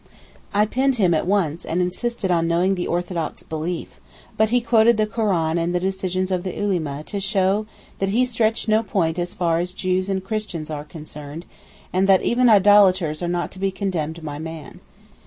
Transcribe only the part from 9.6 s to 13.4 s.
Jews and Christians are concerned, and even that idolaters are